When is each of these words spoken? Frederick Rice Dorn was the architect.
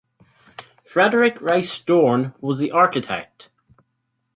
Frederick 0.83 1.39
Rice 1.43 1.79
Dorn 1.79 2.33
was 2.41 2.57
the 2.57 2.71
architect. 2.71 3.51